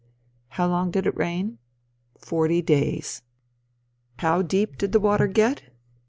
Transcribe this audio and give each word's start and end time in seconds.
How 0.47 0.65
long 0.67 0.89
did 0.89 1.05
it 1.05 1.15
rain? 1.15 1.59
Forty 2.17 2.63
days. 2.63 3.21
How 4.17 4.41
deep 4.41 4.75
did 4.79 4.93
the 4.93 4.99
water 4.99 5.27
get? 5.27 5.69